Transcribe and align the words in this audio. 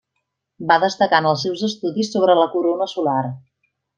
Va 0.71 0.77
destacar 0.83 1.19
en 1.23 1.27
els 1.33 1.43
seus 1.47 1.61
estudis 1.69 2.11
sobre 2.15 2.39
la 2.43 2.49
corona 2.57 2.91
solar. 2.97 3.23